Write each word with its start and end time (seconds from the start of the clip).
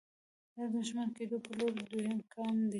دا 0.55 0.63
د 0.73 0.75
شتمن 0.87 1.09
کېدو 1.17 1.37
پر 1.43 1.53
لور 1.57 1.71
دويم 1.89 2.17
ګام 2.31 2.55
دی. 2.65 2.69